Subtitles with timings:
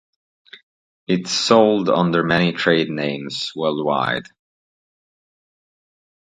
[1.05, 4.25] It is sold under many trade names worldwide.